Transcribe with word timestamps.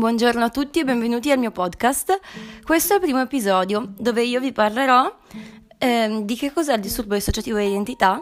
Buongiorno 0.00 0.42
a 0.42 0.48
tutti 0.48 0.78
e 0.80 0.84
benvenuti 0.84 1.30
al 1.30 1.38
mio 1.38 1.50
podcast. 1.50 2.20
Questo 2.64 2.94
è 2.94 2.96
il 2.96 3.02
primo 3.02 3.20
episodio 3.20 3.92
dove 3.98 4.22
io 4.22 4.40
vi 4.40 4.50
parlerò 4.50 5.14
eh, 5.76 6.22
di 6.24 6.36
che 6.36 6.54
cos'è 6.54 6.72
il 6.72 6.80
disturbo 6.80 7.12
dissociativo 7.12 7.58
di 7.58 7.66
identità 7.66 8.18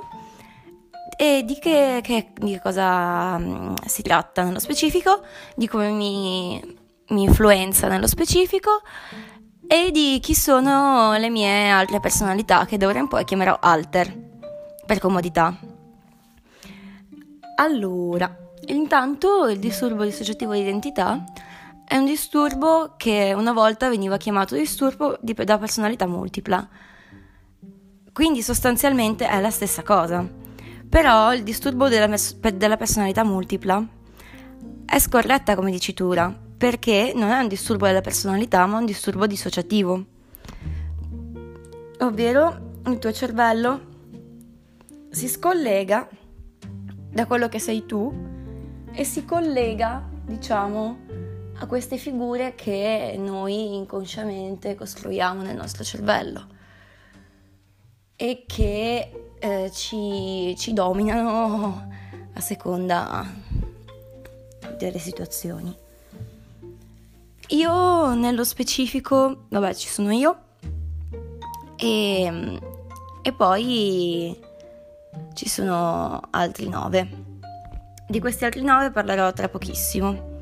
e 1.17 1.45
di 1.47 1.57
che, 1.61 2.01
che, 2.03 2.33
di 2.35 2.55
che 2.55 2.61
cosa 2.61 3.37
um, 3.37 3.75
si 3.87 4.03
tratta 4.03 4.43
nello 4.43 4.59
specifico, 4.59 5.21
di 5.55 5.69
come 5.69 5.91
mi, 5.91 6.61
mi 7.11 7.23
influenza 7.23 7.87
nello 7.87 8.09
specifico 8.09 8.83
e 9.69 9.93
di 9.93 10.19
chi 10.21 10.35
sono 10.35 11.17
le 11.17 11.31
mie 11.31 11.69
altre 11.69 12.01
personalità 12.01 12.67
che 12.67 12.77
d'ora 12.77 12.99
in 12.99 13.07
poi 13.07 13.25
chiamerò 13.25 13.57
alter 13.61 14.13
per 14.85 14.99
comodità. 14.99 15.57
Allora, 17.55 18.37
intanto 18.67 19.47
il 19.47 19.61
disturbo 19.61 20.03
dissociativo 20.03 20.55
di 20.55 20.61
identità 20.63 21.25
è 21.89 21.97
un 21.97 22.05
disturbo 22.05 22.97
che 22.99 23.33
una 23.35 23.55
volta 23.55 23.89
veniva 23.89 24.19
chiamato 24.19 24.55
disturbo 24.55 25.17
di, 25.23 25.33
da 25.33 25.57
personalità 25.57 26.07
multipla. 26.07 26.69
Quindi 28.13 28.43
sostanzialmente 28.43 29.27
è 29.27 29.41
la 29.41 29.51
stessa 29.51 29.83
cosa. 29.83 30.23
Però 30.87 31.33
il 31.33 31.43
disturbo 31.43 31.89
della, 31.89 32.15
della 32.55 32.77
personalità 32.77 33.25
multipla 33.25 33.83
è 34.85 34.99
scorretta 34.99 35.55
come 35.55 35.71
dicitura, 35.71 36.31
perché 36.59 37.13
non 37.15 37.31
è 37.31 37.41
un 37.41 37.49
disturbo 37.49 37.87
della 37.87 38.03
personalità, 38.03 38.67
ma 38.67 38.77
un 38.77 38.85
disturbo 38.85 39.27
dissociativo. 39.27 40.05
Ovvero 42.01 42.81
il 42.85 42.99
tuo 42.99 43.13
cervello 43.13 43.81
si 45.09 45.27
scollega 45.27 46.07
da 47.11 47.25
quello 47.25 47.49
che 47.49 47.59
sei 47.59 47.87
tu 47.87 48.13
e 48.93 49.05
si 49.05 49.25
collega, 49.25 50.07
diciamo, 50.27 51.07
a 51.61 51.67
queste 51.67 51.97
figure 51.97 52.55
che 52.55 53.17
noi 53.19 53.75
inconsciamente 53.75 54.75
costruiamo 54.75 55.43
nel 55.43 55.57
nostro 55.57 55.83
cervello 55.83 56.47
e 58.15 58.45
che 58.47 59.33
eh, 59.39 59.71
ci, 59.73 60.55
ci 60.57 60.73
dominano 60.73 61.89
a 62.33 62.41
seconda 62.41 63.27
delle 64.77 64.99
situazioni. 64.99 65.77
Io 67.49 68.15
nello 68.15 68.45
specifico, 68.45 69.47
vabbè, 69.49 69.75
ci 69.75 69.89
sono 69.89 70.13
io 70.13 70.39
e, 71.77 72.61
e 73.23 73.33
poi 73.33 74.39
ci 75.35 75.49
sono 75.49 76.21
altri 76.31 76.69
nove. 76.69 77.27
Di 78.07 78.21
questi 78.21 78.45
altri 78.45 78.63
nove 78.63 78.91
parlerò 78.91 79.33
tra 79.33 79.49
pochissimo. 79.49 80.38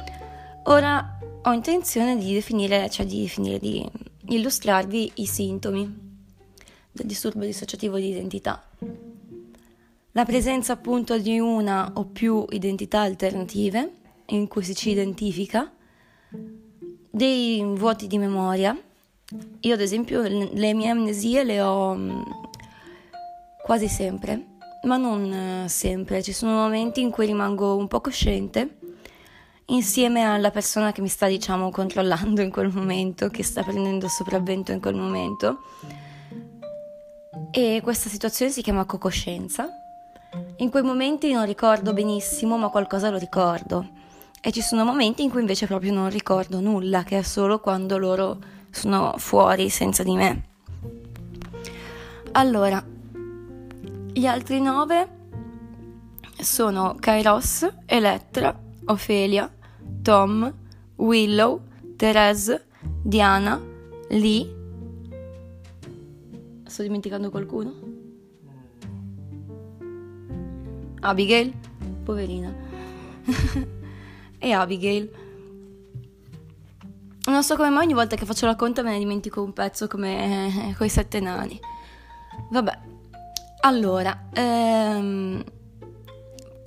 Ora 0.68 1.18
ho 1.42 1.52
intenzione 1.52 2.16
di 2.16 2.32
definire, 2.32 2.90
cioè 2.90 3.06
di 3.06 3.20
definire, 3.20 3.60
di 3.60 3.88
illustrarvi 4.30 5.12
i 5.14 5.26
sintomi 5.26 6.04
del 6.90 7.06
disturbo 7.06 7.44
dissociativo 7.44 7.96
di 7.98 8.08
identità. 8.08 8.64
La 10.10 10.24
presenza 10.24 10.72
appunto 10.72 11.18
di 11.18 11.38
una 11.38 11.92
o 11.94 12.06
più 12.06 12.44
identità 12.50 13.02
alternative 13.02 13.92
in 14.26 14.48
cui 14.48 14.64
si 14.64 14.74
ci 14.74 14.90
identifica, 14.90 15.70
dei 17.10 17.62
vuoti 17.62 18.08
di 18.08 18.18
memoria. 18.18 18.76
Io 19.60 19.74
ad 19.74 19.80
esempio 19.80 20.22
le 20.22 20.74
mie 20.74 20.88
amnesie 20.88 21.44
le 21.44 21.60
ho 21.60 21.94
mm, 21.94 22.22
quasi 23.62 23.86
sempre 23.86 24.54
ma 24.82 24.96
non 24.96 25.32
eh, 25.32 25.68
sempre. 25.68 26.24
Ci 26.24 26.32
sono 26.32 26.54
momenti 26.54 27.00
in 27.00 27.10
cui 27.10 27.26
rimango 27.26 27.76
un 27.76 27.86
po' 27.86 28.00
cosciente 28.00 28.78
insieme 29.66 30.22
alla 30.22 30.50
persona 30.50 30.92
che 30.92 31.00
mi 31.00 31.08
sta, 31.08 31.26
diciamo, 31.26 31.70
controllando 31.70 32.40
in 32.40 32.50
quel 32.50 32.72
momento, 32.72 33.28
che 33.28 33.42
sta 33.42 33.62
prendendo 33.62 34.08
sopravvento 34.08 34.72
in 34.72 34.80
quel 34.80 34.94
momento. 34.94 35.62
E 37.50 37.80
questa 37.82 38.08
situazione 38.08 38.50
si 38.50 38.62
chiama 38.62 38.84
cocoscienza. 38.84 39.68
In 40.56 40.70
quei 40.70 40.82
momenti 40.82 41.32
non 41.32 41.46
ricordo 41.46 41.92
benissimo, 41.92 42.56
ma 42.56 42.68
qualcosa 42.68 43.10
lo 43.10 43.18
ricordo. 43.18 43.88
E 44.40 44.52
ci 44.52 44.60
sono 44.60 44.84
momenti 44.84 45.22
in 45.22 45.30
cui 45.30 45.40
invece 45.40 45.66
proprio 45.66 45.92
non 45.92 46.10
ricordo 46.10 46.60
nulla, 46.60 47.02
che 47.02 47.18
è 47.18 47.22
solo 47.22 47.58
quando 47.58 47.98
loro 47.98 48.38
sono 48.70 49.14
fuori 49.16 49.68
senza 49.70 50.02
di 50.02 50.14
me. 50.14 50.42
Allora, 52.32 52.84
gli 54.12 54.26
altri 54.26 54.60
nove 54.60 55.08
sono 56.38 56.94
Kairos, 57.00 57.66
Elettra, 57.86 58.56
Ophelia, 58.84 59.50
Tom, 60.02 60.52
Willow, 60.96 61.60
Therese, 61.96 62.66
Diana, 63.02 63.60
Lee. 64.10 64.54
Sto 66.64 66.82
dimenticando 66.82 67.30
qualcuno? 67.30 67.72
Abigail? 71.00 71.52
Poverina. 72.04 72.54
e 74.38 74.52
Abigail. 74.52 75.10
Non 77.26 77.42
so 77.42 77.56
come 77.56 77.70
mai 77.70 77.84
ogni 77.84 77.94
volta 77.94 78.14
che 78.14 78.24
faccio 78.24 78.46
la 78.46 78.54
conta 78.54 78.82
me 78.82 78.92
ne 78.92 78.98
dimentico 78.98 79.42
un 79.42 79.52
pezzo 79.52 79.88
come 79.88 80.68
eh, 80.68 80.74
coi 80.76 80.88
sette 80.88 81.18
nani. 81.18 81.58
Vabbè, 82.50 82.78
allora, 83.60 84.28
ehm, 84.32 85.42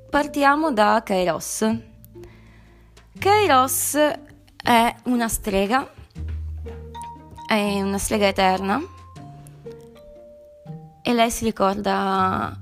partiamo 0.09 0.73
da 0.73 1.01
Kairos. 1.03 1.88
Kairos 3.19 3.97
è 4.63 4.95
una 5.07 5.27
strega, 5.27 5.91
è 7.45 7.81
una 7.81 7.97
strega 7.97 8.27
eterna 8.27 8.81
e 11.01 11.13
lei 11.13 11.29
si 11.29 11.43
ricorda 11.43 12.57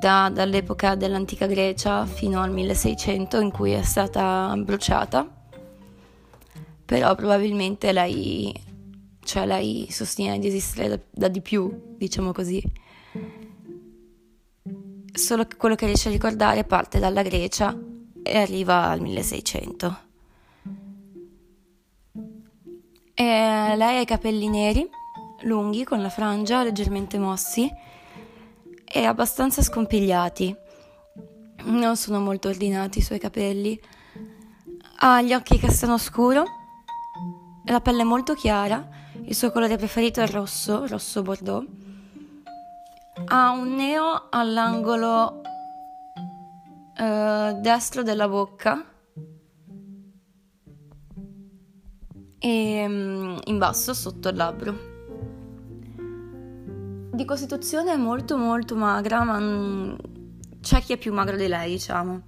da, 0.00 0.30
dall'epoca 0.32 0.94
dell'antica 0.94 1.44
Grecia 1.44 2.06
fino 2.06 2.40
al 2.40 2.50
1600 2.50 3.38
in 3.38 3.50
cui 3.50 3.72
è 3.72 3.82
stata 3.82 4.54
bruciata, 4.56 5.28
però 6.86 7.14
probabilmente 7.14 7.92
lei, 7.92 8.58
cioè 9.24 9.44
lei 9.44 9.88
sostiene 9.90 10.38
di 10.38 10.46
esistere 10.46 10.88
da, 10.88 10.98
da 11.10 11.28
di 11.28 11.42
più, 11.42 11.96
diciamo 11.98 12.32
così. 12.32 12.62
Solo 15.12 15.46
che 15.46 15.56
quello 15.56 15.74
che 15.74 15.84
riesce 15.84 16.08
a 16.08 16.12
ricordare 16.12 16.64
parte 16.64 16.98
dalla 16.98 17.20
Grecia 17.20 17.96
e 18.22 18.38
arriva 18.38 18.86
al 18.86 19.00
1600. 19.00 19.98
E 23.14 23.74
lei 23.76 23.96
ha 23.96 24.00
i 24.00 24.04
capelli 24.04 24.48
neri, 24.48 24.88
lunghi, 25.42 25.84
con 25.84 26.00
la 26.00 26.08
frangia 26.08 26.62
leggermente 26.62 27.18
mossi 27.18 27.70
e 28.84 29.04
abbastanza 29.04 29.62
scompigliati. 29.62 30.54
Non 31.64 31.96
sono 31.96 32.20
molto 32.20 32.48
ordinati 32.48 32.98
i 32.98 33.02
suoi 33.02 33.18
capelli. 33.18 33.78
Ha 35.00 35.20
gli 35.22 35.32
occhi 35.32 35.58
castano 35.58 35.98
scuro, 35.98 36.44
la 37.64 37.80
pelle 37.80 38.04
molto 38.04 38.34
chiara, 38.34 38.88
il 39.24 39.34
suo 39.34 39.50
colore 39.50 39.76
preferito 39.76 40.20
è 40.20 40.24
il 40.24 40.30
rosso, 40.30 40.86
rosso 40.86 41.22
bordeaux 41.22 41.86
ha 43.26 43.50
un 43.50 43.74
neo 43.74 44.28
all'angolo 44.30 45.42
eh, 46.98 47.56
destro 47.60 48.02
della 48.02 48.28
bocca 48.28 48.84
e 52.40 52.86
mm, 52.88 53.36
in 53.44 53.58
basso 53.58 53.94
sotto 53.94 54.28
il 54.28 54.36
labbro. 54.36 54.96
Di 57.12 57.24
costituzione 57.24 57.92
è 57.92 57.96
molto 57.96 58.36
molto 58.36 58.74
magra, 58.74 59.22
ma 59.22 59.38
mm, 59.38 59.94
c'è 60.60 60.80
chi 60.80 60.94
è 60.94 60.96
più 60.98 61.12
magro 61.12 61.36
di 61.36 61.46
lei, 61.46 61.70
diciamo. 61.70 62.20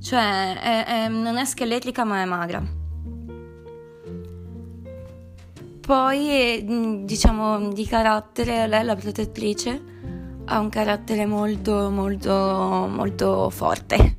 Cioè, 0.00 0.58
è, 0.60 0.84
è, 0.84 1.08
non 1.08 1.36
è 1.38 1.44
scheletrica, 1.46 2.04
ma 2.04 2.20
è 2.20 2.24
magra. 2.26 2.62
Poi, 5.80 6.62
mm, 6.62 7.04
diciamo, 7.04 7.72
di 7.72 7.86
carattere, 7.86 8.66
lei 8.66 8.80
è 8.80 8.84
la 8.84 8.96
protettrice 8.96 9.96
ha 10.50 10.58
un 10.60 10.70
carattere 10.70 11.26
molto 11.26 11.90
molto 11.90 12.32
molto 12.32 13.50
forte. 13.50 14.16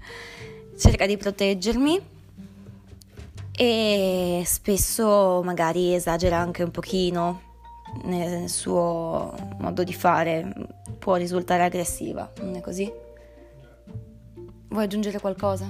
Cerca 0.77 1.05
di 1.05 1.17
proteggermi 1.17 2.17
e 3.51 4.43
spesso 4.45 5.41
magari 5.43 5.93
esagera 5.93 6.37
anche 6.37 6.63
un 6.63 6.71
pochino 6.71 7.41
nel 8.03 8.47
suo 8.47 9.33
modo 9.57 9.83
di 9.83 9.93
fare, 9.93 10.53
può 10.99 11.15
risultare 11.15 11.63
aggressiva, 11.63 12.31
non 12.41 12.55
è 12.55 12.61
così? 12.61 12.89
Vuoi 14.69 14.83
aggiungere 14.83 15.19
qualcosa? 15.19 15.67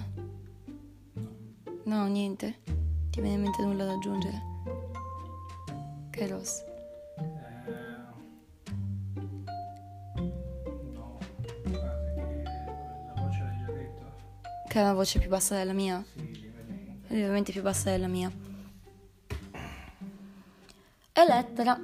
No, 1.86 2.06
niente? 2.08 2.60
Ti 3.10 3.22
viene 3.22 3.38
in 3.38 3.42
mente 3.42 3.64
nulla 3.64 3.86
da 3.86 3.94
aggiungere? 3.94 4.42
Kairos. 6.12 6.68
Che 14.70 14.78
ha 14.78 14.84
una 14.84 14.94
voce 14.94 15.18
più 15.18 15.30
bassa 15.30 15.56
della 15.56 15.74
mia? 15.74 16.06
Lievemente 17.08 17.52
più 17.52 17.64
bassa 17.64 17.90
della 17.90 18.06
mia. 18.06 18.32
Elettra. 21.12 21.82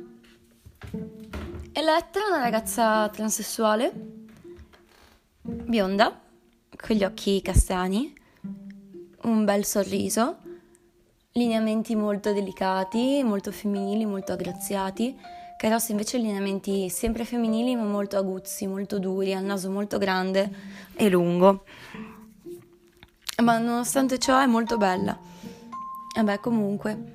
Elettra 1.71 2.23
è 2.23 2.27
una 2.27 2.41
ragazza 2.41 3.09
transessuale, 3.09 3.91
bionda, 5.41 6.21
con 6.77 6.95
gli 6.95 7.03
occhi 7.03 7.41
castani, 7.41 8.13
un 9.23 9.45
bel 9.45 9.65
sorriso, 9.65 10.37
lineamenti 11.31 11.95
molto 11.95 12.33
delicati, 12.33 13.23
molto 13.23 13.51
femminili, 13.51 14.05
molto 14.05 14.33
aggraziati, 14.33 15.19
Caros 15.57 15.89
invece 15.89 16.19
lineamenti 16.19 16.89
sempre 16.89 17.25
femminili 17.25 17.75
ma 17.75 17.85
molto 17.85 18.17
aguzzi, 18.17 18.67
molto 18.67 18.99
duri, 18.99 19.33
ha 19.33 19.39
il 19.39 19.45
naso 19.45 19.71
molto 19.71 19.97
grande 19.97 20.51
e 20.93 21.09
lungo. 21.09 21.63
Ma 23.43 23.57
nonostante 23.57 24.17
ciò 24.17 24.39
è 24.39 24.45
molto 24.45 24.77
bella. 24.77 25.17
E 26.17 26.23
beh, 26.23 26.39
comunque. 26.39 27.13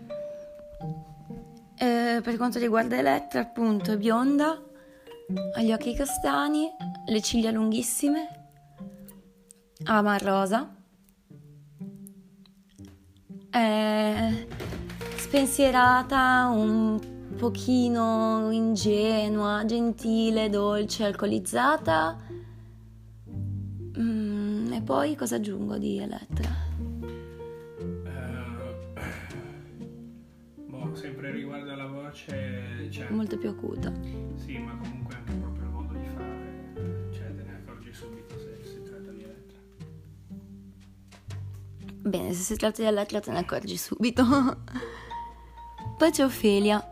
Eh, 1.77 2.21
per 2.23 2.37
quanto 2.37 2.59
riguarda 2.59 2.99
Elettra, 2.99 3.41
appunto, 3.41 3.93
è 3.93 3.97
bionda, 3.97 4.63
ha 5.55 5.63
gli 5.63 5.73
occhi 5.73 5.95
castani, 5.95 6.69
le 7.07 7.23
ciglia 7.23 7.51
lunghissime, 7.51 8.29
ama 9.85 10.19
rosa, 10.19 10.77
è 13.49 14.47
spensierata, 15.17 16.51
un 16.53 17.01
pochino 17.39 18.51
ingenua, 18.51 19.65
gentile, 19.65 20.51
dolce, 20.51 21.05
alcolizzata. 21.05 22.19
E 24.81 24.83
poi 24.83 25.15
cosa 25.15 25.37
aggiungo 25.37 25.77
di 25.77 25.99
Elettra? 25.99 26.49
Uh, 27.77 28.07
boh, 30.65 30.95
sempre 30.95 31.31
riguardo 31.33 31.71
alla 31.71 31.87
voce... 31.87 32.89
Cioè, 32.91 33.11
Molto 33.11 33.37
più 33.37 33.51
acuta. 33.51 33.93
Sì, 34.37 34.57
ma 34.57 34.75
comunque 34.79 35.15
anche 35.17 35.33
proprio 35.35 35.65
il 35.65 35.71
modo 35.71 35.93
di 35.93 36.07
fare, 36.07 37.09
cioè 37.13 37.35
te 37.35 37.43
ne 37.43 37.63
accorgi 37.63 37.93
subito 37.93 38.39
se 38.39 38.59
si 38.65 38.83
tratta 38.83 39.11
di 39.11 39.23
Elettra. 39.23 39.59
Bene, 42.01 42.33
se 42.33 42.43
si 42.43 42.57
tratta 42.57 42.81
di 42.81 42.89
Elettra 42.89 43.21
te 43.21 43.33
ne 43.33 43.39
accorgi 43.41 43.77
subito. 43.77 44.25
Poi 45.99 46.11
c'è 46.11 46.25
Ofelia, 46.25 46.83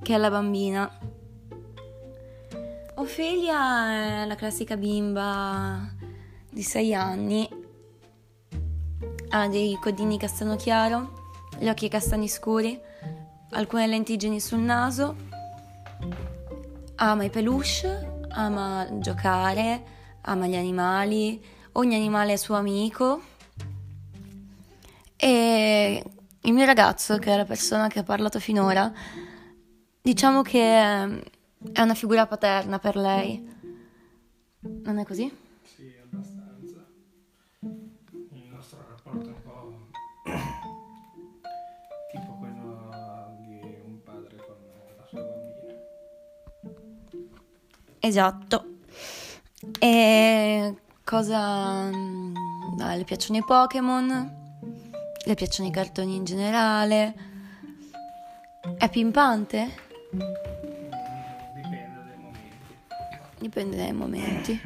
che 0.00 0.14
è 0.14 0.18
la 0.18 0.30
bambina. 0.30 0.88
Ofelia 2.94 4.22
è 4.22 4.24
la 4.24 4.36
classica 4.36 4.76
bimba 4.76 6.00
di 6.52 6.62
6 6.62 6.94
anni, 6.94 7.48
ha 9.30 9.48
dei 9.48 9.78
codini 9.80 10.18
castano 10.18 10.56
chiaro, 10.56 11.20
gli 11.58 11.68
occhi 11.68 11.88
castani 11.88 12.28
scuri, 12.28 12.78
alcune 13.52 13.86
lentiggini 13.86 14.38
sul 14.38 14.58
naso, 14.58 15.16
ama 16.96 17.24
i 17.24 17.30
peluche, 17.30 18.26
ama 18.28 18.86
giocare, 18.98 19.82
ama 20.22 20.46
gli 20.46 20.56
animali, 20.56 21.42
ogni 21.72 21.94
animale 21.94 22.34
è 22.34 22.36
suo 22.36 22.56
amico. 22.56 23.22
E 25.16 26.04
il 26.42 26.52
mio 26.52 26.66
ragazzo, 26.66 27.16
che 27.18 27.32
è 27.32 27.36
la 27.36 27.46
persona 27.46 27.88
che 27.88 28.00
ha 28.00 28.02
parlato 28.02 28.38
finora, 28.38 28.92
diciamo 30.02 30.42
che 30.42 30.60
è 30.60 31.80
una 31.80 31.94
figura 31.94 32.26
paterna 32.26 32.78
per 32.78 32.96
lei. 32.96 33.50
Non 34.60 34.98
è 34.98 35.04
così? 35.04 35.41
Esatto. 48.04 48.78
E 49.78 50.74
cosa... 51.04 51.88
Ah, 51.88 52.94
le 52.96 53.04
piacciono 53.04 53.38
i 53.38 53.44
Pokémon, 53.44 54.58
le 55.24 55.34
piacciono 55.34 55.68
i 55.68 55.72
cartoni 55.72 56.16
in 56.16 56.24
generale. 56.24 57.14
È 58.76 58.90
pimpante? 58.90 59.70
Dipende 60.10 61.76
dai 61.76 61.92
momenti. 61.92 63.38
Dipende 63.38 63.76
dai 63.76 63.92
momenti. 63.92 64.60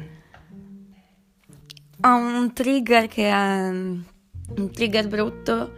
Ha 1.99 2.15
un 2.15 2.53
trigger 2.53 3.07
che 3.07 3.29
è 3.29 3.69
un 3.69 4.71
trigger 4.71 5.07
brutto 5.07 5.73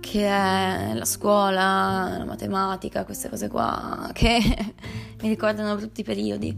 che 0.00 0.26
è 0.26 0.92
la 0.94 1.04
scuola, 1.04 2.16
la 2.18 2.24
matematica, 2.24 3.04
queste 3.04 3.28
cose 3.28 3.48
qua 3.48 4.10
che 4.12 4.74
mi 5.26 5.32
ricordano 5.32 5.74
brutti 5.74 6.04
periodi. 6.04 6.56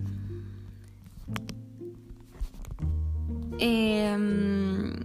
E 3.57 4.13
um, 4.15 5.05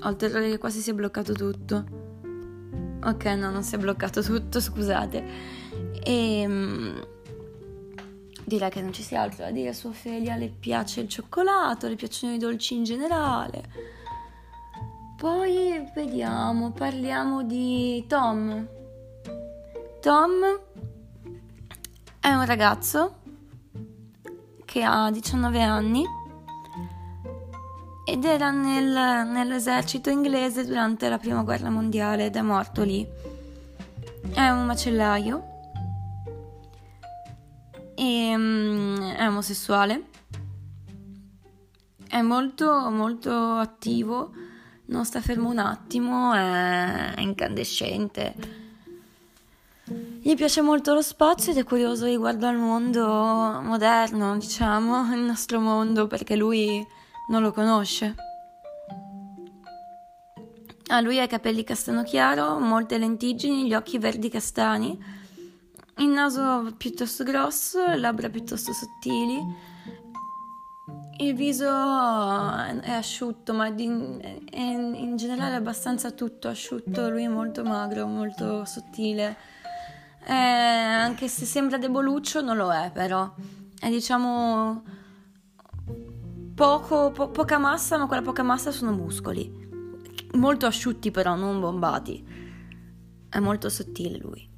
ho 0.00 0.08
il 0.08 0.16
terrore 0.16 0.50
che 0.50 0.58
quasi 0.58 0.80
sia 0.80 0.92
bloccato 0.92 1.32
tutto. 1.32 2.02
Ok, 3.04 3.24
no, 3.26 3.50
non 3.50 3.62
si 3.62 3.76
è 3.76 3.78
bloccato 3.78 4.22
tutto, 4.22 4.60
scusate. 4.60 5.24
E 6.02 6.44
um, 6.46 7.06
direi 8.44 8.70
che 8.70 8.82
non 8.82 8.92
ci 8.92 9.02
sia 9.02 9.20
altro 9.20 9.44
da 9.44 9.50
dire 9.52 9.72
su 9.72 9.86
Ophelia. 9.86 10.36
Le 10.36 10.48
piace 10.48 11.00
il 11.00 11.08
cioccolato, 11.08 11.86
le 11.86 11.94
piacciono 11.94 12.34
i 12.34 12.38
dolci 12.38 12.74
in 12.74 12.82
generale. 12.82 13.62
Poi 15.16 15.88
vediamo, 15.94 16.72
parliamo 16.72 17.44
di 17.44 18.04
Tom. 18.08 18.66
Tom 20.00 20.63
è 22.24 22.32
un 22.32 22.46
ragazzo 22.46 23.16
che 24.64 24.82
ha 24.82 25.10
19 25.10 25.60
anni 25.60 26.02
ed 28.06 28.24
era 28.24 28.50
nel, 28.50 29.28
nell'esercito 29.28 30.08
inglese 30.08 30.64
durante 30.64 31.10
la 31.10 31.18
prima 31.18 31.42
guerra 31.42 31.68
mondiale 31.68 32.24
ed 32.24 32.36
è 32.36 32.40
morto 32.40 32.82
lì. 32.82 33.06
È 34.32 34.48
un 34.48 34.64
macellaio 34.64 35.44
e 37.94 38.34
um, 38.34 39.02
è 39.02 39.28
omosessuale. 39.28 40.04
È 42.08 42.22
molto 42.22 42.88
molto 42.88 43.32
attivo, 43.56 44.32
non 44.86 45.04
sta 45.04 45.20
fermo 45.20 45.50
un 45.50 45.58
attimo, 45.58 46.32
è 46.32 47.16
incandescente. 47.18 48.63
Gli 50.26 50.36
piace 50.36 50.62
molto 50.62 50.94
lo 50.94 51.02
spazio 51.02 51.52
ed 51.52 51.58
è 51.58 51.64
curioso 51.64 52.06
riguardo 52.06 52.46
al 52.46 52.56
mondo 52.56 53.06
moderno, 53.60 54.38
diciamo, 54.38 55.14
il 55.14 55.20
nostro 55.20 55.60
mondo, 55.60 56.06
perché 56.06 56.34
lui 56.34 56.82
non 57.28 57.42
lo 57.42 57.52
conosce. 57.52 58.14
Ah, 60.86 61.00
lui 61.02 61.20
ha 61.20 61.24
i 61.24 61.28
capelli 61.28 61.62
castano 61.62 62.02
chiaro, 62.04 62.58
molte 62.58 62.96
lentiggini, 62.96 63.66
gli 63.66 63.74
occhi 63.74 63.98
verdi 63.98 64.30
castani, 64.30 64.98
il 65.98 66.08
naso 66.08 66.72
piuttosto 66.74 67.22
grosso, 67.22 67.86
le 67.86 67.98
labbra 67.98 68.30
piuttosto 68.30 68.72
sottili. 68.72 69.38
Il 71.18 71.34
viso 71.34 71.66
è 71.66 72.92
asciutto, 72.92 73.52
ma 73.52 73.66
è 73.66 73.74
in 73.78 75.16
generale 75.16 75.56
abbastanza 75.56 76.12
tutto 76.12 76.48
asciutto. 76.48 77.10
Lui 77.10 77.24
è 77.24 77.28
molto 77.28 77.62
magro, 77.62 78.06
molto 78.06 78.64
sottile. 78.64 79.52
Eh, 80.26 80.32
anche 80.32 81.28
se 81.28 81.44
sembra 81.44 81.76
deboluccio, 81.76 82.40
non 82.40 82.56
lo 82.56 82.72
è, 82.72 82.90
però. 82.92 83.34
È 83.78 83.90
diciamo 83.90 84.82
poco, 86.54 87.10
po- 87.10 87.28
poca 87.28 87.58
massa, 87.58 87.98
ma 87.98 88.06
quella 88.06 88.22
poca 88.22 88.42
massa 88.42 88.70
sono 88.70 88.92
muscoli. 88.92 89.62
Molto 90.34 90.66
asciutti, 90.66 91.10
però, 91.10 91.34
non 91.34 91.60
bombati. 91.60 92.24
È 93.28 93.38
molto 93.38 93.68
sottile 93.68 94.18
lui. 94.18 94.48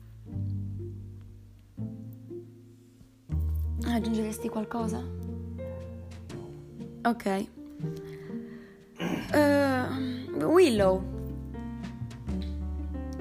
Aggiungeresti 3.86 4.48
qualcosa? 4.48 5.02
Ok. 7.02 7.46
Uh, 9.32 10.44
Willow. 10.44 11.02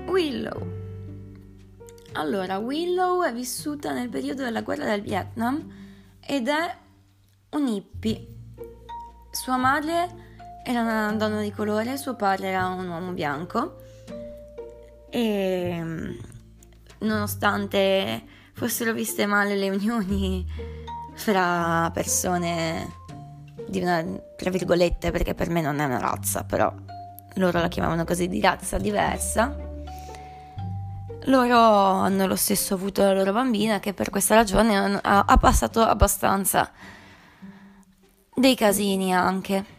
Willow. 0.08 0.75
Allora, 2.18 2.60
Willow 2.60 3.24
è 3.24 3.34
vissuta 3.34 3.92
nel 3.92 4.08
periodo 4.08 4.44
della 4.44 4.62
guerra 4.62 4.86
del 4.86 5.02
Vietnam 5.02 5.70
ed 6.26 6.48
è 6.48 6.76
un 7.52 7.68
hippie. 7.68 8.28
Sua 9.32 9.58
madre 9.58 10.24
era 10.64 10.82
una 10.82 11.12
donna 11.12 11.42
di 11.42 11.52
colore, 11.52 11.98
suo 11.98 12.16
padre 12.16 12.48
era 12.48 12.68
un 12.68 12.88
uomo 12.88 13.12
bianco 13.12 13.82
e 15.10 16.18
nonostante 17.00 18.24
fossero 18.54 18.94
viste 18.94 19.26
male 19.26 19.58
le 19.58 19.70
unioni 19.70 20.46
fra 21.16 21.92
persone 21.94 22.94
di 23.68 23.82
una, 23.82 24.04
tra 24.38 24.50
virgolette, 24.50 25.12
perché 25.12 25.34
per 25.34 25.50
me 25.50 25.60
non 25.60 25.80
è 25.80 25.84
una 25.84 26.00
razza, 26.00 26.46
però 26.46 26.74
loro 27.36 27.60
la 27.60 27.68
chiamavano 27.68 28.06
così 28.06 28.30
di 28.30 28.40
razza 28.40 28.78
diversa, 28.78 29.74
loro 31.26 31.58
hanno 31.58 32.28
lo 32.28 32.36
stesso 32.36 32.74
avuto 32.74 33.02
la 33.02 33.14
loro 33.14 33.32
bambina 33.32 33.80
che 33.80 33.94
per 33.94 34.10
questa 34.10 34.36
ragione 34.36 35.00
ha, 35.02 35.26
ha 35.26 35.38
passato 35.38 35.82
abbastanza 35.82 36.72
dei 38.36 38.56
casini 38.56 39.14
anche. 39.14 39.74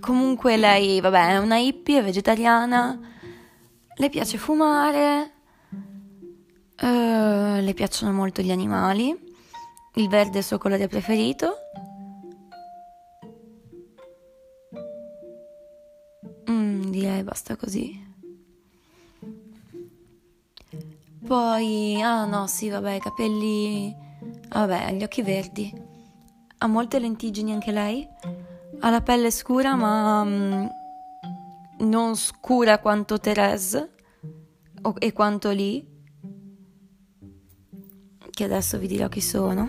Comunque 0.00 0.56
lei, 0.56 1.00
vabbè, 1.00 1.30
è 1.30 1.38
una 1.38 1.58
hippie, 1.58 1.98
è 1.98 2.04
vegetariana, 2.04 2.98
le 3.94 4.08
piace 4.08 4.38
fumare, 4.38 5.32
uh, 6.80 7.60
le 7.60 7.72
piacciono 7.74 8.12
molto 8.12 8.40
gli 8.40 8.52
animali, 8.52 9.08
il 9.94 10.08
verde 10.08 10.34
è 10.34 10.38
il 10.38 10.44
suo 10.44 10.58
colore 10.58 10.86
preferito. 10.86 11.54
Mm, 16.50 16.84
direi 16.90 17.22
basta 17.24 17.56
così. 17.56 18.07
Poi, 21.28 22.00
ah 22.00 22.24
no, 22.24 22.46
sì, 22.46 22.70
vabbè, 22.70 22.92
i 22.92 23.00
capelli, 23.00 23.94
vabbè, 24.48 24.94
gli 24.94 25.02
occhi 25.02 25.20
verdi. 25.20 25.70
Ha 26.56 26.66
molte 26.66 26.98
lentiggini 26.98 27.52
anche 27.52 27.70
lei. 27.70 28.08
Ha 28.80 28.88
la 28.88 29.02
pelle 29.02 29.30
scura, 29.30 29.74
ma 29.74 30.22
um, 30.22 30.66
non 31.80 32.16
scura 32.16 32.78
quanto 32.78 33.18
Therese 33.18 33.90
o, 34.80 34.94
e 34.98 35.12
quanto 35.12 35.50
lì, 35.50 35.86
che 38.30 38.44
adesso 38.44 38.78
vi 38.78 38.86
dirò 38.86 39.08
chi 39.08 39.20
sono. 39.20 39.68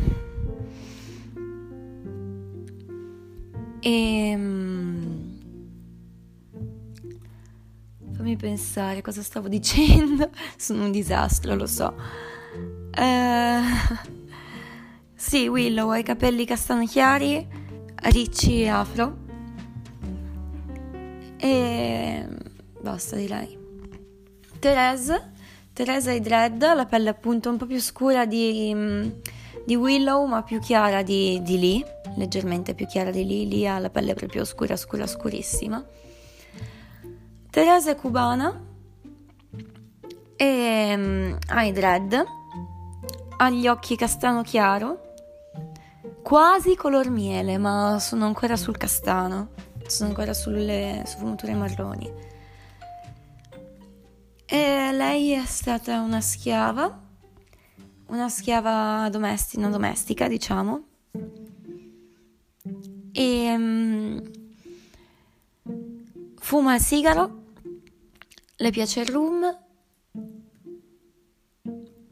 E 3.81 4.33
um, 4.33 4.98
fammi 8.19 8.35
pensare 8.35 9.01
cosa 9.01 9.23
stavo 9.23 9.47
dicendo. 9.49 10.29
Sono 10.57 10.83
un 10.83 10.91
disastro, 10.91 11.55
lo 11.55 11.65
so. 11.65 11.95
Uh, 12.97 13.97
sì, 15.15 15.47
Willow 15.47 15.89
ha 15.89 15.97
i 15.97 16.03
capelli 16.03 16.45
castano 16.45 16.85
chiari, 16.85 17.47
ricci 18.03 18.63
e 18.63 18.67
afro. 18.67 19.27
E 21.37 22.27
basta 22.81 23.15
direi. 23.15 23.57
Therese, 24.59 25.31
Therese 25.71 26.15
è 26.15 26.19
dread, 26.19 26.61
la 26.75 26.85
pelle 26.85 27.07
appunto 27.07 27.49
un 27.49 27.55
po' 27.55 27.65
più 27.65 27.79
scura 27.79 28.25
di, 28.25 29.13
di 29.65 29.75
Willow 29.75 30.25
ma 30.25 30.43
più 30.43 30.59
chiara 30.59 31.01
di, 31.01 31.41
di 31.41 31.57
Lee, 31.57 32.01
leggermente 32.17 32.73
più 32.73 32.85
chiara 32.85 33.11
di 33.11 33.25
Lee, 33.25 33.45
Lee 33.45 33.67
ha 33.69 33.79
la 33.79 33.89
pelle 33.89 34.13
proprio 34.13 34.43
scura, 34.43 34.75
scura, 34.75 35.07
scurissima. 35.07 35.81
Therese 37.49 37.91
è 37.91 37.95
cubana 37.95 38.67
e 40.35 40.93
um, 40.95 41.37
ha 41.47 41.63
i 41.63 41.71
dread, 41.71 42.23
ha 43.37 43.49
gli 43.49 43.67
occhi 43.67 43.95
castano 43.95 44.41
chiaro, 44.43 45.13
quasi 46.21 46.75
color 46.75 47.09
miele 47.09 47.57
ma 47.57 47.97
sono 47.99 48.25
ancora 48.25 48.55
sul 48.55 48.77
castano 48.77 49.57
sono 49.89 50.09
ancora 50.09 50.33
sulle 50.33 51.03
sfumature 51.05 51.53
marroni. 51.53 52.11
E 54.45 54.91
lei 54.91 55.31
è 55.31 55.45
stata 55.45 56.01
una 56.01 56.21
schiava, 56.21 57.01
una 58.07 58.29
schiava 58.29 59.09
domestica, 59.09 59.67
domestica, 59.67 60.27
diciamo. 60.27 60.83
E 63.11 63.53
um, 63.55 64.21
fuma 66.37 66.75
il 66.75 66.81
sigaro, 66.81 67.38
le 68.61 68.71
piace 68.71 68.99
il 68.99 69.07
rum, 69.07 69.57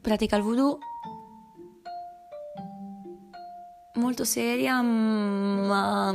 pratica 0.00 0.36
il 0.36 0.42
voodoo. 0.42 0.78
Molto 3.94 4.24
seria, 4.24 4.80
ma 4.80 6.14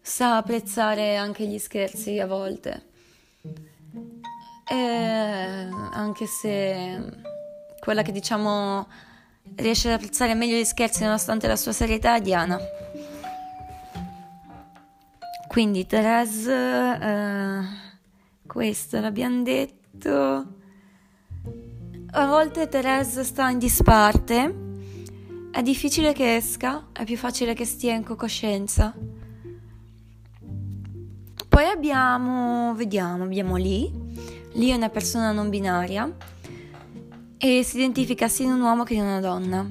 sa 0.00 0.36
apprezzare 0.36 1.16
anche 1.16 1.46
gli 1.46 1.58
scherzi 1.58 2.20
a 2.20 2.26
volte. 2.26 2.86
E 4.70 4.74
anche 4.74 6.26
se 6.26 7.02
quella 7.80 8.02
che 8.02 8.12
diciamo 8.12 8.86
riesce 9.56 9.88
ad 9.88 9.94
apprezzare 9.94 10.34
meglio 10.34 10.56
gli 10.56 10.64
scherzi 10.64 11.02
nonostante 11.02 11.48
la 11.48 11.56
sua 11.56 11.72
serietà 11.72 12.16
è 12.16 12.20
Diana. 12.20 12.60
Quindi 15.48 15.86
Therese, 15.86 16.52
eh, 16.52 17.87
questo 18.58 18.98
l'abbiamo 18.98 19.44
detto. 19.44 20.10
A 22.10 22.26
volte 22.26 22.66
Therese 22.66 23.22
sta 23.22 23.48
in 23.50 23.58
disparte, 23.60 24.52
è 25.52 25.62
difficile 25.62 26.12
che 26.12 26.34
esca, 26.34 26.88
è 26.90 27.04
più 27.04 27.16
facile 27.16 27.54
che 27.54 27.64
stia 27.64 27.94
in 27.94 28.02
coscienza. 28.02 28.92
Poi 31.48 31.64
abbiamo, 31.72 32.74
vediamo, 32.74 33.22
abbiamo 33.22 33.54
Lee. 33.54 33.92
Lee 34.54 34.72
è 34.72 34.76
una 34.76 34.88
persona 34.88 35.30
non 35.30 35.50
binaria 35.50 36.12
e 37.38 37.62
si 37.62 37.76
identifica 37.76 38.26
sia 38.26 38.46
in 38.46 38.54
un 38.54 38.60
uomo 38.62 38.82
che 38.82 38.94
in 38.94 39.02
una 39.02 39.20
donna. 39.20 39.70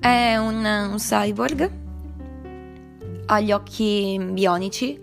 È 0.00 0.36
un, 0.38 0.64
un 0.64 0.96
cyborg, 0.96 1.70
ha 3.26 3.40
gli 3.40 3.52
occhi 3.52 4.18
bionici 4.30 4.98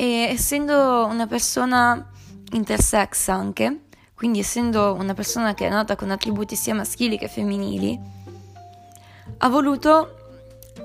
e 0.00 0.28
essendo 0.30 1.04
una 1.10 1.26
persona 1.26 2.10
intersex 2.52 3.28
anche, 3.28 3.80
quindi 4.14 4.38
essendo 4.38 4.94
una 4.98 5.12
persona 5.12 5.52
che 5.52 5.66
è 5.66 5.68
nata 5.68 5.94
con 5.94 6.10
attributi 6.10 6.56
sia 6.56 6.74
maschili 6.74 7.18
che 7.18 7.28
femminili, 7.28 8.00
ha 9.36 9.48
voluto, 9.50 10.14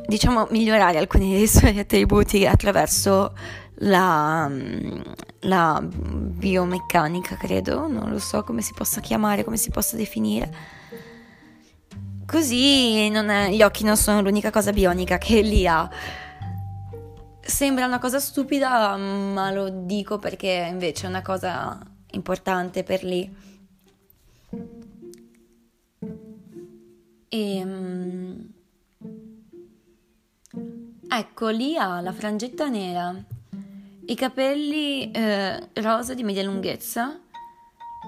diciamo, 0.06 0.48
migliorare 0.52 0.98
alcuni 0.98 1.32
dei 1.32 1.48
suoi 1.48 1.80
attributi 1.80 2.46
attraverso 2.46 3.34
la, 3.76 4.52
la 5.40 5.82
biomeccanica, 5.82 7.38
credo, 7.38 7.88
non 7.88 8.10
lo 8.10 8.20
so 8.20 8.44
come 8.44 8.62
si 8.62 8.74
possa 8.74 9.00
chiamare, 9.00 9.46
come 9.46 9.56
si 9.56 9.70
possa 9.70 9.96
definire. 9.96 10.54
Così 12.26 13.08
è, 13.08 13.50
gli 13.50 13.62
occhi 13.62 13.86
non 13.86 13.96
sono 13.96 14.20
l'unica 14.20 14.52
cosa 14.52 14.74
bionica 14.74 15.18
che 15.18 15.40
lì 15.40 15.66
ha. 15.66 15.90
Sembra 17.46 17.86
una 17.86 18.00
cosa 18.00 18.20
stupida, 18.20 18.96
ma 18.98 19.52
lo 19.52 19.70
dico 19.70 20.18
perché 20.18 20.68
invece 20.70 21.06
è 21.06 21.10
una 21.10 21.22
cosa 21.22 21.80
importante 22.12 22.84
per 22.84 23.04
lì. 23.04 23.36
E, 27.30 27.64
um, 27.64 28.52
ecco, 31.08 31.50
lì 31.50 31.78
ha 31.78 32.02
la 32.02 32.14
frangetta 32.14 32.68
nera 32.68 33.16
i 34.08 34.16
capelli 34.16 35.10
eh, 35.10 35.70
rosa 35.74 36.14
di 36.14 36.24
media 36.24 36.44
lunghezza 36.44 37.20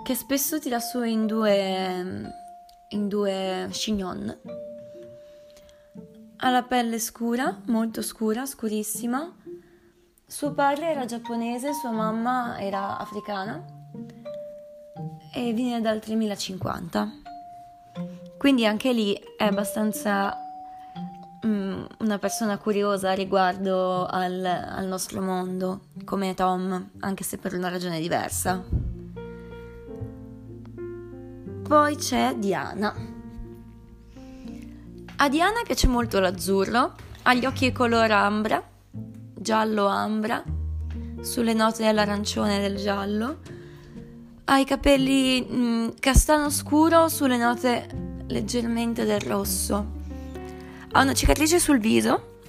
che 0.04 0.14
spesso 0.14 0.60
tira 0.60 0.80
su 0.80 1.02
in 1.02 1.26
due, 1.26 2.32
in 2.90 3.08
due 3.08 3.68
chignon. 3.72 4.67
Ha 6.40 6.50
la 6.50 6.64
pelle 6.64 7.00
scura, 7.00 7.62
molto 7.66 8.02
scura, 8.02 8.46
scurissima. 8.46 9.36
Suo 10.26 10.54
padre 10.54 10.92
era 10.92 11.06
giapponese, 11.06 11.74
sua 11.74 11.92
mamma 11.92 12.60
era 12.60 12.98
africana 12.98 13.64
e 15.34 15.54
viene 15.54 15.82
dal 15.82 16.00
3050. 16.00 17.12
Quindi 18.38 18.66
anche 18.66 18.94
lì 18.94 19.14
è 19.38 19.46
abbastanza 19.46 20.38
Mm, 21.46 21.86
una 22.00 22.18
persona 22.18 22.58
curiosa 22.58 23.14
riguardo 23.14 24.06
al, 24.06 24.44
al 24.44 24.86
nostro 24.88 25.22
mondo, 25.22 25.82
come 26.04 26.34
Tom, 26.34 26.90
anche 27.00 27.24
se 27.24 27.38
per 27.38 27.54
una 27.54 27.70
ragione 27.70 28.00
diversa. 28.00 28.64
Poi 31.64 31.96
c'è 31.96 32.36
Diana. 32.38 33.17
A 35.18 35.30
Diana 35.30 35.62
piace 35.64 35.88
molto 35.88 36.20
l'azzurro, 36.20 36.94
ha 37.24 37.34
gli 37.34 37.46
occhi 37.46 37.72
color 37.72 38.10
ambra, 38.12 38.64
giallo 39.36 39.88
ambra, 39.88 40.44
sulle 41.22 41.54
note 41.54 41.84
dell'arancione 41.84 42.58
e 42.58 42.62
del 42.62 42.78
giallo, 42.78 43.40
ha 44.46 44.60
i 44.60 44.66
capelli 44.66 45.42
mh, 45.42 45.56
mm, 45.56 45.88
castano 46.00 46.50
scuro 46.50 47.10
sulle 47.10 47.38
note 47.38 47.88
leggermente 48.28 49.06
del 49.06 49.22
rosso 49.22 49.96
ha 50.98 51.02
una 51.02 51.14
cicatrice 51.14 51.60
sul 51.60 51.80
viso, 51.80 52.40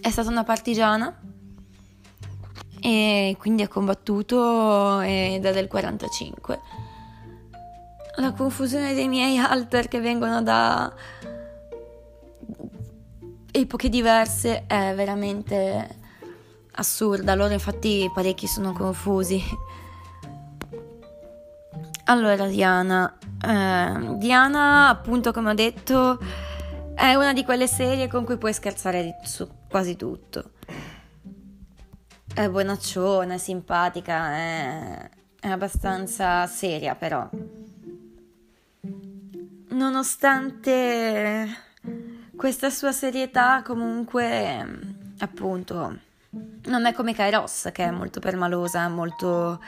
è 0.00 0.10
stata 0.10 0.30
una 0.30 0.44
partigiana 0.44 1.12
e 2.80 3.34
quindi 3.38 3.62
ha 3.62 3.68
combattuto 3.68 5.00
ed 5.00 5.44
è 5.44 5.52
del 5.52 5.66
45. 5.66 6.60
La 8.16 8.32
confusione 8.32 8.94
dei 8.94 9.08
miei 9.08 9.38
alter 9.38 9.88
che 9.88 9.98
vengono 9.98 10.40
da 10.40 10.92
epoche 13.50 13.88
diverse 13.88 14.64
è 14.66 14.94
veramente 14.94 15.96
assurda. 16.72 17.34
Loro 17.34 17.52
infatti 17.52 18.10
parecchi 18.12 18.46
sono 18.46 18.72
confusi. 18.72 19.42
Allora, 22.06 22.46
Diana, 22.46 23.16
eh, 23.40 24.16
Diana, 24.18 24.88
appunto, 24.88 25.32
come 25.32 25.50
ho 25.50 25.54
detto, 25.54 26.18
è 26.94 27.14
una 27.14 27.32
di 27.32 27.44
quelle 27.44 27.66
serie 27.66 28.08
con 28.08 28.24
cui 28.24 28.36
puoi 28.36 28.52
scherzare 28.52 29.16
su 29.22 29.48
quasi 29.68 29.96
tutto. 29.96 30.50
È 32.34 32.48
buonacciona, 32.48 33.34
è 33.34 33.38
simpatica, 33.38 34.32
è, 34.32 35.10
è 35.40 35.48
abbastanza 35.48 36.46
seria, 36.46 36.94
però. 36.94 37.28
Nonostante 39.70 41.48
questa 42.36 42.70
sua 42.70 42.92
serietà, 42.92 43.62
comunque, 43.64 44.66
appunto, 45.18 45.98
non 46.64 46.86
è 46.86 46.92
come 46.92 47.14
Kairos, 47.14 47.70
che 47.72 47.84
è 47.84 47.90
molto 47.90 48.20
permalosa, 48.20 48.88
molto 48.88 49.60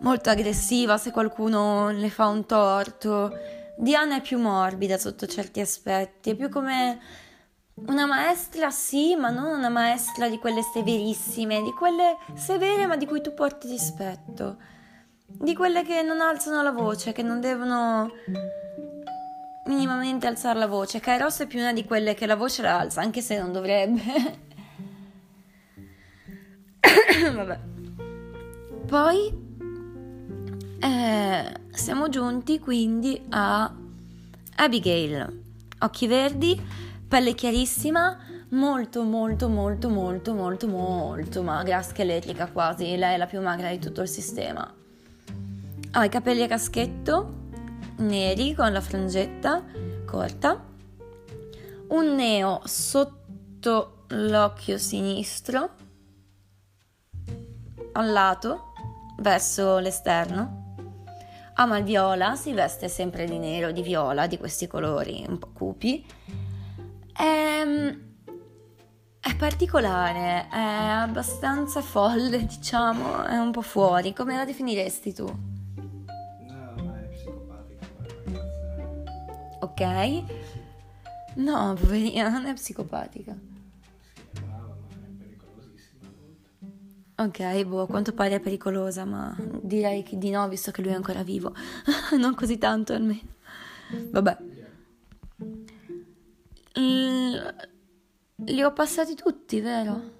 molto 0.00 0.30
aggressiva 0.30 0.96
se 0.96 1.10
qualcuno 1.10 1.90
le 1.90 2.10
fa 2.10 2.26
un 2.26 2.46
torto. 2.46 3.32
Diana 3.76 4.16
è 4.16 4.20
più 4.20 4.38
morbida 4.38 4.98
sotto 4.98 5.26
certi 5.26 5.60
aspetti, 5.60 6.30
è 6.30 6.34
più 6.34 6.48
come 6.48 6.98
una 7.86 8.06
maestra, 8.06 8.70
sì, 8.70 9.14
ma 9.14 9.30
non 9.30 9.56
una 9.56 9.68
maestra 9.68 10.28
di 10.28 10.38
quelle 10.38 10.62
severissime, 10.62 11.62
di 11.62 11.72
quelle 11.72 12.16
severe 12.34 12.86
ma 12.86 12.96
di 12.96 13.06
cui 13.06 13.20
tu 13.20 13.34
porti 13.34 13.68
rispetto, 13.68 14.56
di 15.26 15.54
quelle 15.54 15.84
che 15.84 16.02
non 16.02 16.20
alzano 16.20 16.62
la 16.62 16.72
voce, 16.72 17.12
che 17.12 17.22
non 17.22 17.40
devono 17.40 18.10
minimamente 19.68 20.26
alzare 20.26 20.58
la 20.58 20.66
voce. 20.66 20.98
Kairos 20.98 21.38
è 21.38 21.46
più 21.46 21.60
una 21.60 21.72
di 21.72 21.84
quelle 21.84 22.14
che 22.14 22.26
la 22.26 22.34
voce 22.36 22.62
la 22.62 22.78
alza, 22.80 23.00
anche 23.00 23.20
se 23.20 23.38
non 23.38 23.52
dovrebbe. 23.52 24.02
Vabbè. 27.32 27.58
Poi 28.86 29.46
eh, 30.80 31.54
siamo 31.70 32.08
giunti 32.08 32.58
quindi 32.58 33.20
a 33.28 33.72
Abigail, 34.56 35.42
occhi 35.80 36.06
verdi, 36.06 36.60
pelle 37.06 37.34
chiarissima, 37.34 38.18
molto 38.50 39.02
molto 39.02 39.48
molto 39.48 39.90
molto 39.90 40.32
molto 40.32 40.66
molto 40.66 41.42
magra, 41.42 41.82
scheletrica 41.82 42.48
quasi, 42.50 42.96
lei 42.96 43.14
è 43.14 43.16
la 43.18 43.26
più 43.26 43.42
magra 43.42 43.70
di 43.70 43.78
tutto 43.78 44.00
il 44.00 44.08
sistema. 44.08 44.72
Ha 45.90 46.04
i 46.04 46.08
capelli 46.08 46.42
a 46.42 46.48
caschetto, 46.48 47.47
neri 47.98 48.54
con 48.54 48.72
la 48.72 48.80
frangetta 48.80 49.64
corta, 50.04 50.64
un 51.88 52.14
neo 52.14 52.60
sotto 52.64 54.04
l'occhio 54.08 54.78
sinistro, 54.78 55.70
al 57.92 58.10
lato, 58.10 58.72
verso 59.18 59.78
l'esterno, 59.78 60.74
ama 61.54 61.78
il 61.78 61.84
viola, 61.84 62.36
si 62.36 62.52
veste 62.52 62.88
sempre 62.88 63.26
di 63.26 63.38
nero, 63.38 63.72
di 63.72 63.82
viola, 63.82 64.26
di 64.26 64.38
questi 64.38 64.66
colori 64.66 65.24
un 65.28 65.38
po' 65.38 65.50
cupi. 65.52 66.06
Ehm, 67.20 68.06
è 69.20 69.34
particolare, 69.36 70.48
è 70.48 70.58
abbastanza 70.58 71.80
folle, 71.82 72.38
diciamo, 72.46 73.24
è 73.24 73.36
un 73.36 73.50
po' 73.50 73.62
fuori. 73.62 74.12
Come 74.12 74.36
la 74.36 74.44
definiresti 74.44 75.12
tu? 75.12 75.57
Ok? 79.78 80.24
No, 81.36 81.74
poverina, 81.78 82.28
non 82.30 82.46
è 82.46 82.54
psicopatica. 82.54 83.36
Brava, 84.32 84.76
ma 84.88 85.06
è 85.06 85.10
pericolosissima. 85.16 86.08
Ok, 87.18 87.64
boh, 87.64 87.82
a 87.82 87.86
quanto 87.86 88.12
pare 88.12 88.34
è 88.34 88.40
pericolosa, 88.40 89.04
ma 89.04 89.36
direi 89.62 90.02
che 90.02 90.18
di 90.18 90.30
no, 90.30 90.48
visto 90.48 90.72
che 90.72 90.82
lui 90.82 90.90
è 90.90 90.94
ancora 90.94 91.22
vivo. 91.22 91.54
non 92.18 92.34
così 92.34 92.58
tanto 92.58 92.92
almeno. 92.92 93.20
Vabbè. 94.10 94.36
L- 96.74 97.54
li 98.46 98.62
ho 98.62 98.72
passati 98.72 99.14
tutti, 99.14 99.60
vero? 99.60 100.17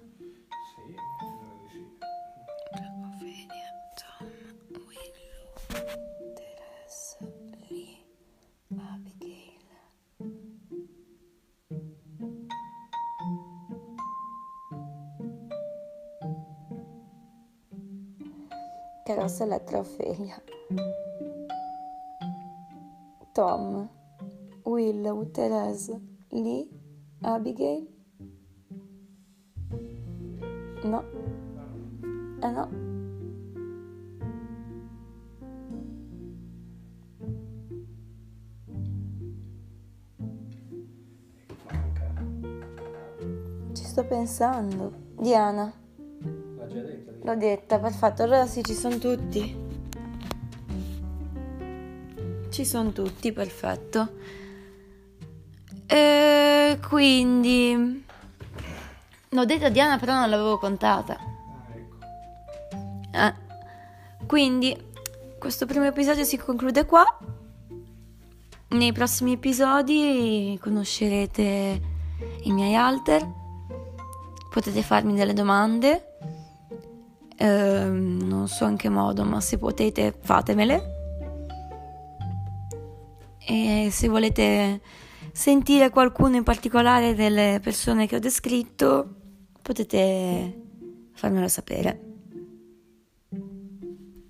Carossa 19.09 19.43
Elettra 19.43 19.79
Ophelia. 19.79 20.39
Tom, 23.33 23.89
Willow, 24.65 25.25
Teresa, 25.31 25.99
Lee, 26.29 26.69
Abigail. 27.23 27.87
No. 30.83 31.03
Eh 32.43 32.51
no. 32.51 32.69
Ci 43.73 43.83
sto 43.85 44.05
pensando. 44.05 44.93
Diana, 45.19 45.78
l'ho 47.29 47.35
detta, 47.35 47.79
perfetto. 47.79 48.23
Allora 48.23 48.47
sì, 48.47 48.63
ci 48.63 48.73
sono 48.73 48.97
tutti. 48.97 49.67
Ci 52.49 52.65
sono 52.65 52.91
tutti, 52.91 53.31
perfetto. 53.31 54.13
E 55.85 56.79
quindi... 56.87 58.05
L'ho 59.29 59.45
detta 59.45 59.69
Diana, 59.69 59.99
però 59.99 60.13
non 60.13 60.29
l'avevo 60.29 60.57
contata. 60.57 61.17
Ah, 63.11 63.27
ecco. 63.27 63.37
Eh. 63.37 63.47
Quindi 64.25 64.87
questo 65.37 65.65
primo 65.65 65.85
episodio 65.85 66.23
si 66.23 66.37
conclude 66.37 66.85
qua. 66.85 67.03
Nei 68.69 68.91
prossimi 68.91 69.33
episodi 69.33 70.57
conoscerete 70.61 71.81
i 72.43 72.51
miei 72.51 72.75
alter. 72.75 73.27
Potete 74.49 74.81
farmi 74.81 75.15
delle 75.15 75.33
domande. 75.33 76.08
Ehm, 77.41 78.19
non 78.23 78.47
so 78.47 78.65
in 78.67 78.75
che 78.75 78.89
modo, 78.89 79.23
ma 79.23 79.39
se 79.39 79.57
potete 79.57 80.13
fatemele. 80.19 80.97
E 83.39 83.87
se 83.91 84.07
volete 84.07 84.81
sentire 85.31 85.89
qualcuno 85.89 86.35
in 86.35 86.43
particolare 86.43 87.15
delle 87.15 87.59
persone 87.63 88.07
che 88.07 88.17
ho 88.17 88.19
descritto, 88.19 89.15
potete 89.61 90.61
farmelo 91.13 91.47
sapere. 91.47 92.07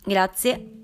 Grazie 0.03 0.78